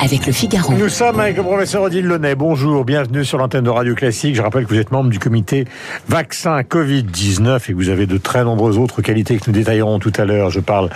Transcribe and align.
avec 0.00 0.26
le 0.26 0.32
Figaro. 0.32 0.72
Nous 0.72 0.88
sommes 0.88 1.20
avec 1.20 1.36
le 1.36 1.42
professeur 1.42 1.82
Odile 1.82 2.06
Launay. 2.06 2.34
Bonjour, 2.34 2.84
bienvenue 2.84 3.24
sur 3.24 3.38
l'antenne 3.38 3.64
de 3.64 3.70
Radio 3.70 3.94
Classique. 3.94 4.34
Je 4.34 4.42
rappelle 4.42 4.64
que 4.64 4.70
vous 4.70 4.78
êtes 4.78 4.90
membre 4.90 5.10
du 5.10 5.18
comité 5.18 5.64
vaccin 6.08 6.60
Covid-19 6.60 7.56
et 7.56 7.72
que 7.72 7.72
vous 7.72 7.88
avez 7.88 8.06
de 8.06 8.18
très 8.18 8.44
nombreuses 8.44 8.78
autres 8.78 9.02
qualités 9.02 9.36
que 9.38 9.44
nous 9.46 9.52
détaillerons 9.52 9.98
tout 9.98 10.12
à 10.16 10.24
l'heure. 10.24 10.50
Je 10.50 10.60
parle 10.60 10.90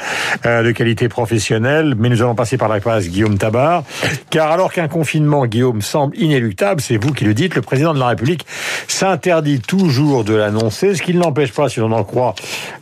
euh, 0.47 0.63
de 0.63 0.71
qualité 0.73 1.09
professionnelle, 1.09 1.95
mais 1.99 2.09
nous 2.09 2.23
allons 2.23 2.35
passer 2.35 2.57
par 2.59 2.69
la 2.69 2.81
classe 2.81 3.09
Guillaume 3.09 3.39
Tabar. 3.39 3.85
Car 4.31 4.51
alors 4.51 4.73
qu'un 4.73 4.89
confinement, 4.89 5.47
Guillaume, 5.47 5.83
semble 5.83 6.17
inéluctable, 6.17 6.81
c'est 6.81 6.97
vous 6.97 7.13
qui 7.13 7.25
le 7.25 7.35
dites, 7.35 7.55
le 7.55 7.63
président 7.63 7.95
de 7.95 7.99
la 7.99 8.09
République 8.09 8.47
s'interdit 8.87 9.61
toujours 9.61 10.25
de 10.25 10.35
l'annoncer, 10.35 10.95
ce 10.95 11.03
qui 11.03 11.15
ne 11.15 11.21
l'empêche 11.21 11.53
pas, 11.53 11.69
si 11.69 11.81
l'on 11.81 11.93
en 11.93 12.05
croit, 12.05 12.35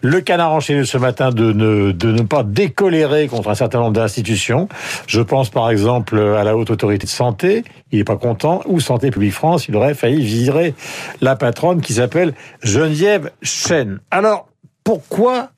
le 0.03 0.21
canard 0.21 0.53
enchaîné 0.53 0.85
ce 0.85 0.98
matin 0.98 1.30
de 1.30 1.53
ne, 1.53 1.93
de 1.93 2.11
ne 2.11 2.22
pas 2.22 2.43
décolérer 2.43 3.29
contre 3.29 3.50
un 3.50 3.54
certain 3.54 3.79
nombre 3.79 3.93
d'institutions. 3.93 4.68
Je 5.07 5.21
pense 5.21 5.50
par 5.50 5.71
exemple 5.71 6.15
à 6.18 6.44
la 6.44 6.56
haute 6.56 6.70
autorité 6.70 7.06
de 7.06 7.11
santé, 7.11 7.64
il 7.93 7.98
n'est 7.98 8.04
pas 8.04 8.16
content, 8.16 8.62
ou 8.66 8.80
Santé 8.80 9.11
publique 9.11 9.32
France, 9.32 9.68
il 9.68 9.76
aurait 9.76 9.94
failli 9.94 10.25
virer 10.25 10.75
la 11.20 11.36
patronne 11.36 11.80
qui 11.80 11.94
s'appelle 11.94 12.34
Geneviève 12.62 13.30
Chen. 13.42 14.00
Alors, 14.11 14.48
pourquoi 14.84 15.50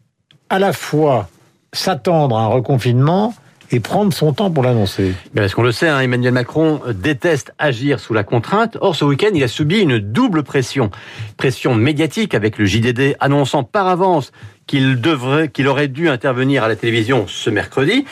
à 0.50 0.58
la 0.58 0.72
fois 0.72 1.28
s'attendre 1.72 2.36
à 2.36 2.42
un 2.42 2.46
reconfinement 2.48 3.34
et 3.70 3.80
prendre 3.80 4.12
son 4.12 4.32
temps 4.32 4.50
pour 4.50 4.62
l'annoncer 4.62 5.14
Parce 5.34 5.54
qu'on 5.54 5.62
le 5.62 5.72
sait, 5.72 5.88
hein, 5.88 6.00
Emmanuel 6.00 6.32
Macron 6.32 6.80
déteste 6.94 7.52
agir 7.58 8.00
sous 8.00 8.14
la 8.14 8.24
contrainte. 8.24 8.78
Or, 8.80 8.96
ce 8.96 9.04
week-end, 9.04 9.30
il 9.34 9.42
a 9.42 9.48
subi 9.48 9.80
une 9.80 9.98
double 9.98 10.42
pression. 10.42 10.90
Pression 11.36 11.74
médiatique 11.74 12.34
avec 12.34 12.58
le 12.58 12.64
JDD 12.64 13.16
annonçant 13.20 13.64
par 13.64 13.88
avance 13.88 14.32
qu'il 14.66 15.00
devrait, 15.00 15.48
qu'il 15.48 15.66
aurait 15.66 15.88
dû 15.88 16.08
intervenir 16.08 16.62
à 16.62 16.68
la 16.68 16.76
télévision 16.76 17.26
ce 17.26 17.50
mercredi, 17.50 18.04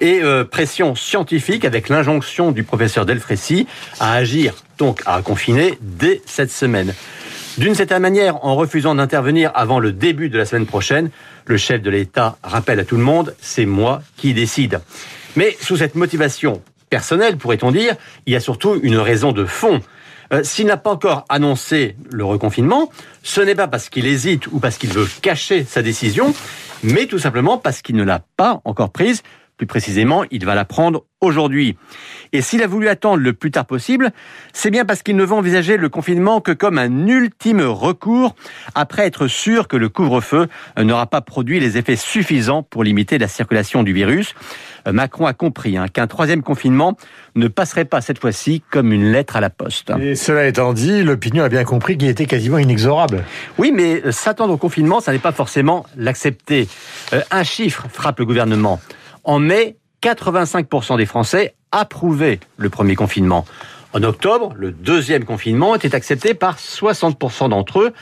et 0.00 0.20
euh, 0.22 0.44
pression 0.44 0.94
scientifique 0.94 1.64
avec 1.64 1.88
l'injonction 1.88 2.52
du 2.52 2.62
professeur 2.62 3.04
Delfrécy 3.04 3.66
à 4.00 4.14
agir, 4.14 4.54
donc 4.78 5.02
à 5.06 5.20
confiner 5.22 5.76
dès 5.80 6.22
cette 6.24 6.52
semaine. 6.52 6.94
D'une 7.56 7.74
certaine 7.76 8.02
manière, 8.02 8.44
en 8.44 8.56
refusant 8.56 8.96
d'intervenir 8.96 9.52
avant 9.54 9.78
le 9.78 9.92
début 9.92 10.28
de 10.28 10.36
la 10.36 10.44
semaine 10.44 10.66
prochaine, 10.66 11.10
le 11.46 11.56
chef 11.56 11.80
de 11.82 11.90
l'État 11.90 12.36
rappelle 12.42 12.80
à 12.80 12.84
tout 12.84 12.96
le 12.96 13.02
monde, 13.02 13.36
c'est 13.40 13.64
moi 13.66 14.02
qui 14.16 14.34
décide. 14.34 14.80
Mais 15.36 15.56
sous 15.60 15.76
cette 15.76 15.94
motivation 15.94 16.62
personnelle, 16.90 17.36
pourrait-on 17.36 17.70
dire, 17.70 17.94
il 18.26 18.32
y 18.32 18.36
a 18.36 18.40
surtout 18.40 18.80
une 18.82 18.96
raison 18.96 19.30
de 19.30 19.44
fond. 19.44 19.80
Euh, 20.32 20.42
S'il 20.42 20.66
n'a 20.66 20.76
pas 20.76 20.90
encore 20.90 21.26
annoncé 21.28 21.96
le 22.10 22.24
reconfinement, 22.24 22.90
ce 23.22 23.40
n'est 23.40 23.54
pas 23.54 23.68
parce 23.68 23.88
qu'il 23.88 24.06
hésite 24.06 24.48
ou 24.48 24.58
parce 24.58 24.76
qu'il 24.76 24.90
veut 24.90 25.06
cacher 25.22 25.64
sa 25.64 25.80
décision, 25.82 26.34
mais 26.82 27.06
tout 27.06 27.20
simplement 27.20 27.56
parce 27.56 27.82
qu'il 27.82 27.94
ne 27.94 28.04
l'a 28.04 28.22
pas 28.36 28.62
encore 28.64 28.90
prise. 28.90 29.22
Plus 29.56 29.66
précisément, 29.66 30.24
il 30.30 30.44
va 30.44 30.54
la 30.54 30.64
prendre 30.64 31.04
aujourd'hui. 31.20 31.76
Et 32.32 32.42
s'il 32.42 32.62
a 32.62 32.66
voulu 32.66 32.88
attendre 32.88 33.22
le 33.22 33.32
plus 33.32 33.52
tard 33.52 33.66
possible, 33.66 34.10
c'est 34.52 34.70
bien 34.70 34.84
parce 34.84 35.02
qu'il 35.02 35.16
ne 35.16 35.24
veut 35.24 35.32
envisager 35.32 35.76
le 35.76 35.88
confinement 35.88 36.40
que 36.40 36.50
comme 36.50 36.78
un 36.78 37.06
ultime 37.06 37.60
recours, 37.60 38.34
après 38.74 39.06
être 39.06 39.28
sûr 39.28 39.68
que 39.68 39.76
le 39.76 39.88
couvre-feu 39.88 40.48
n'aura 40.76 41.06
pas 41.06 41.20
produit 41.20 41.60
les 41.60 41.78
effets 41.78 41.96
suffisants 41.96 42.62
pour 42.62 42.82
limiter 42.82 43.18
la 43.18 43.28
circulation 43.28 43.84
du 43.84 43.92
virus. 43.92 44.34
Macron 44.90 45.26
a 45.26 45.32
compris 45.32 45.76
hein, 45.76 45.86
qu'un 45.88 46.06
troisième 46.06 46.42
confinement 46.42 46.96
ne 47.36 47.48
passerait 47.48 47.84
pas 47.84 48.00
cette 48.00 48.18
fois-ci 48.18 48.62
comme 48.70 48.92
une 48.92 49.12
lettre 49.12 49.36
à 49.36 49.40
la 49.40 49.50
poste. 49.50 49.92
Et 50.00 50.14
cela 50.14 50.46
étant 50.46 50.72
dit, 50.72 51.02
l'opinion 51.02 51.44
a 51.44 51.48
bien 51.48 51.64
compris 51.64 51.96
qu'il 51.96 52.08
était 52.08 52.26
quasiment 52.26 52.58
inexorable. 52.58 53.24
Oui, 53.58 53.72
mais 53.74 54.02
euh, 54.04 54.12
s'attendre 54.12 54.52
au 54.52 54.58
confinement, 54.58 55.00
ça 55.00 55.12
n'est 55.12 55.18
pas 55.18 55.32
forcément 55.32 55.86
l'accepter. 55.96 56.68
Euh, 57.12 57.22
un 57.30 57.44
chiffre 57.44 57.86
frappe 57.90 58.18
le 58.18 58.26
gouvernement. 58.26 58.80
En 59.24 59.38
mai, 59.38 59.76
85% 60.02 60.98
des 60.98 61.06
Français 61.06 61.54
approuvaient 61.72 62.40
le 62.58 62.68
premier 62.68 62.94
confinement. 62.94 63.46
En 63.94 64.02
octobre, 64.02 64.52
le 64.56 64.72
deuxième 64.72 65.24
confinement 65.24 65.76
était 65.76 65.94
accepté 65.94 66.34
par 66.34 66.58
60% 66.58 67.48
d'entre 67.48 67.80
eux. 67.80 67.92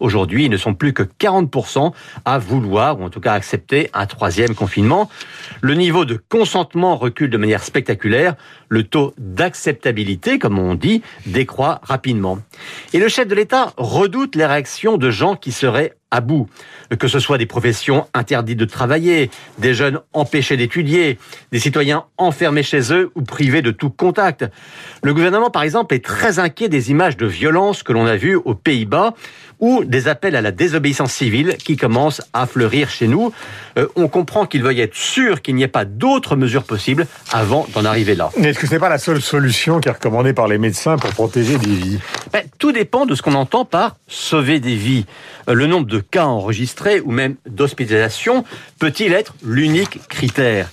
Aujourd'hui, 0.00 0.46
ils 0.46 0.50
ne 0.50 0.56
sont 0.56 0.72
plus 0.72 0.94
que 0.94 1.02
40% 1.02 1.92
à 2.24 2.38
vouloir, 2.38 2.98
ou 2.98 3.04
en 3.04 3.10
tout 3.10 3.20
cas 3.20 3.34
accepter, 3.34 3.90
un 3.92 4.06
troisième 4.06 4.54
confinement. 4.54 5.10
Le 5.60 5.74
niveau 5.74 6.06
de 6.06 6.18
consentement 6.30 6.96
recule 6.96 7.28
de 7.28 7.36
manière 7.36 7.62
spectaculaire. 7.62 8.34
Le 8.68 8.82
taux 8.82 9.12
d'acceptabilité, 9.18 10.38
comme 10.38 10.58
on 10.58 10.74
dit, 10.74 11.02
décroît 11.26 11.80
rapidement. 11.82 12.38
Et 12.94 12.98
le 12.98 13.08
chef 13.08 13.28
de 13.28 13.34
l'État 13.34 13.74
redoute 13.76 14.34
les 14.34 14.46
réactions 14.46 14.96
de 14.96 15.10
gens 15.10 15.36
qui 15.36 15.52
seraient 15.52 15.92
à 16.12 16.20
bout. 16.20 16.48
Que 16.96 17.08
ce 17.08 17.18
soit 17.18 17.38
des 17.38 17.46
professions 17.46 18.06
interdites 18.14 18.58
de 18.58 18.66
travailler, 18.66 19.30
des 19.58 19.74
jeunes 19.74 20.00
empêchés 20.12 20.56
d'étudier, 20.56 21.18
des 21.50 21.58
citoyens 21.58 22.04
enfermés 22.18 22.62
chez 22.62 22.92
eux 22.92 23.10
ou 23.16 23.22
privés 23.22 23.62
de 23.62 23.70
tout 23.72 23.90
contact. 23.90 24.44
Le 25.02 25.14
gouvernement, 25.14 25.50
par 25.50 25.62
exemple, 25.62 25.94
est 25.94 26.04
très 26.04 26.38
inquiet 26.38 26.68
des 26.68 26.90
images 26.90 27.16
de 27.16 27.26
violence 27.26 27.82
que 27.82 27.92
l'on 27.92 28.06
a 28.06 28.16
vues 28.16 28.36
aux 28.36 28.54
Pays-Bas 28.54 29.14
ou 29.62 29.84
des 29.84 30.08
appels 30.08 30.36
à 30.36 30.42
la 30.42 30.50
désobéissance 30.50 31.12
civile 31.12 31.56
qui 31.56 31.76
commencent 31.76 32.20
à 32.32 32.46
fleurir 32.46 32.90
chez 32.90 33.06
nous. 33.06 33.32
Euh, 33.78 33.86
on 33.94 34.08
comprend 34.08 34.44
qu'il 34.44 34.62
veuille 34.62 34.80
être 34.80 34.96
sûr 34.96 35.40
qu'il 35.40 35.54
n'y 35.54 35.62
ait 35.62 35.68
pas 35.68 35.84
d'autres 35.84 36.34
mesures 36.34 36.64
possibles 36.64 37.06
avant 37.30 37.66
d'en 37.72 37.84
arriver 37.84 38.16
là. 38.16 38.30
Est-ce 38.36 38.58
que 38.58 38.66
ce 38.66 38.72
n'est 38.72 38.80
pas 38.80 38.88
la 38.88 38.98
seule 38.98 39.22
solution 39.22 39.80
qui 39.80 39.88
est 39.88 39.92
recommandée 39.92 40.32
par 40.32 40.48
les 40.48 40.58
médecins 40.58 40.96
pour 40.96 41.10
protéger 41.10 41.58
des 41.58 41.74
vies? 41.74 41.98
Ben, 42.32 42.42
Tout 42.58 42.72
dépend 42.72 43.06
de 43.06 43.14
ce 43.14 43.22
qu'on 43.22 43.34
entend 43.34 43.64
par 43.64 43.96
sauver 44.08 44.58
des 44.58 44.74
vies. 44.74 45.06
Euh, 45.48 45.54
le 45.54 45.66
nombre 45.68 45.86
de 45.86 46.01
cas 46.02 46.26
enregistrés 46.26 47.00
ou 47.00 47.10
même 47.10 47.36
d'hospitalisation 47.48 48.44
peut-il 48.78 49.12
être 49.12 49.34
l'unique 49.42 50.06
critère? 50.08 50.70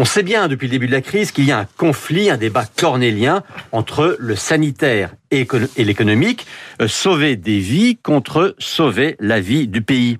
On 0.00 0.04
sait 0.04 0.22
bien 0.22 0.46
depuis 0.46 0.68
le 0.68 0.70
début 0.70 0.86
de 0.86 0.92
la 0.92 1.00
crise 1.00 1.32
qu'il 1.32 1.44
y 1.44 1.50
a 1.50 1.58
un 1.58 1.66
conflit, 1.76 2.30
un 2.30 2.36
débat 2.36 2.64
cornélien 2.76 3.42
entre 3.72 4.16
le 4.20 4.36
sanitaire 4.36 5.10
et 5.32 5.48
l'économique, 5.76 6.46
euh, 6.80 6.86
sauver 6.86 7.34
des 7.34 7.58
vies 7.58 7.96
contre 7.96 8.54
sauver 8.58 9.16
la 9.18 9.40
vie 9.40 9.66
du 9.66 9.82
pays. 9.82 10.18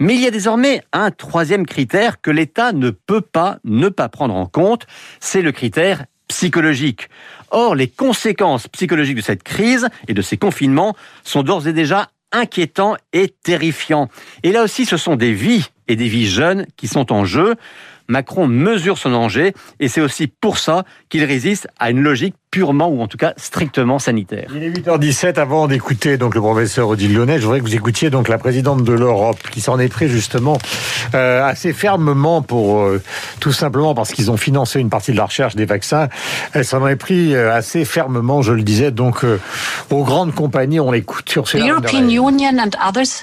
Mais 0.00 0.16
il 0.16 0.20
y 0.20 0.26
a 0.26 0.32
désormais 0.32 0.82
un 0.92 1.12
troisième 1.12 1.64
critère 1.64 2.20
que 2.20 2.32
l'État 2.32 2.72
ne 2.72 2.90
peut 2.90 3.20
pas 3.20 3.58
ne 3.62 3.88
pas 3.88 4.08
prendre 4.08 4.34
en 4.34 4.46
compte, 4.46 4.88
c'est 5.20 5.42
le 5.42 5.52
critère 5.52 6.06
psychologique. 6.26 7.08
Or, 7.52 7.76
les 7.76 7.86
conséquences 7.86 8.66
psychologiques 8.66 9.18
de 9.18 9.22
cette 9.22 9.44
crise 9.44 9.88
et 10.08 10.14
de 10.14 10.22
ces 10.22 10.36
confinements 10.36 10.96
sont 11.22 11.44
d'ores 11.44 11.68
et 11.68 11.72
déjà 11.72 12.10
inquiétants 12.34 12.96
et 13.12 13.28
terrifiants. 13.28 14.08
Et 14.42 14.52
là 14.52 14.62
aussi, 14.62 14.84
ce 14.84 14.96
sont 14.96 15.16
des 15.16 15.32
vies 15.32 15.66
et 15.88 15.96
des 15.96 16.08
vies 16.08 16.26
jeunes 16.26 16.66
qui 16.76 16.88
sont 16.88 17.12
en 17.12 17.24
jeu. 17.24 17.54
Macron 18.08 18.46
mesure 18.46 18.98
son 18.98 19.10
danger 19.10 19.54
et 19.80 19.88
c'est 19.88 20.00
aussi 20.00 20.26
pour 20.26 20.58
ça 20.58 20.84
qu'il 21.08 21.24
résiste 21.24 21.68
à 21.78 21.90
une 21.90 22.00
logique 22.00 22.34
purement 22.50 22.88
ou 22.88 23.02
en 23.02 23.08
tout 23.08 23.16
cas 23.16 23.34
strictement 23.36 23.98
sanitaire. 23.98 24.48
Il 24.54 24.62
est 24.62 24.70
8h17 24.70 25.40
avant 25.40 25.66
d'écouter 25.66 26.18
donc 26.18 26.36
le 26.36 26.40
professeur 26.40 26.88
Odile 26.88 27.12
Lyonnais. 27.12 27.38
Je 27.38 27.44
voudrais 27.44 27.58
que 27.58 27.64
vous 27.64 27.74
écoutiez 27.74 28.10
donc 28.10 28.28
la 28.28 28.38
présidente 28.38 28.84
de 28.84 28.92
l'Europe 28.92 29.38
qui 29.50 29.60
s'en 29.60 29.80
est 29.80 29.88
pris 29.88 30.08
justement 30.08 30.58
euh, 31.14 31.44
assez 31.44 31.72
fermement 31.72 32.42
pour 32.42 32.82
euh, 32.82 33.02
tout 33.40 33.50
simplement 33.50 33.94
parce 33.94 34.12
qu'ils 34.12 34.30
ont 34.30 34.36
financé 34.36 34.78
une 34.78 34.88
partie 34.88 35.10
de 35.10 35.16
la 35.16 35.24
recherche 35.24 35.56
des 35.56 35.64
vaccins. 35.64 36.08
Elle 36.52 36.64
s'en 36.64 36.86
est 36.86 36.94
pris 36.94 37.34
euh, 37.34 37.52
assez 37.52 37.84
fermement, 37.84 38.40
je 38.40 38.52
le 38.52 38.62
disais, 38.62 38.92
donc 38.92 39.24
euh, 39.24 39.40
aux 39.90 40.04
grandes 40.04 40.32
compagnies. 40.32 40.78
On 40.78 40.92
l'écoute 40.92 41.28
sur 41.28 41.48
ces 41.48 41.58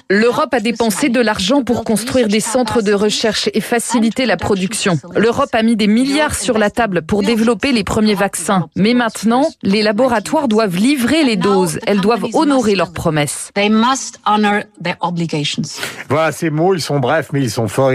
L'Europe 0.09 0.53
a 0.53 0.59
dépensé 0.59 1.07
de 1.07 1.21
l'argent 1.21 1.63
pour 1.63 1.85
construire 1.85 2.27
des 2.27 2.41
centres 2.41 2.81
de 2.81 2.93
recherche 2.93 3.49
et 3.53 3.61
faciliter 3.61 4.25
la 4.25 4.35
production. 4.35 4.70
L'Europe 5.15 5.53
a 5.53 5.63
mis 5.63 5.75
des 5.75 5.87
milliards 5.87 6.35
sur 6.35 6.57
la 6.57 6.69
table 6.69 7.01
pour 7.03 7.21
développer 7.23 7.71
les 7.71 7.83
premiers 7.83 8.15
vaccins. 8.15 8.67
Mais 8.75 8.93
maintenant, 8.93 9.11
Maintenant, 9.11 9.49
les 9.61 9.83
laboratoires 9.83 10.47
doivent 10.47 10.77
livrer 10.77 11.23
les 11.23 11.35
doses. 11.35 11.79
Elles 11.85 11.99
doivent 11.99 12.25
honorer 12.33 12.75
leurs 12.75 12.93
promesses. 12.93 13.51
Voilà 16.09 16.31
ces 16.31 16.49
mots, 16.49 16.73
ils 16.73 16.81
sont 16.81 16.99
brefs, 16.99 17.29
mais 17.33 17.41
ils 17.41 17.51
sont 17.51 17.67
forts. 17.67 17.89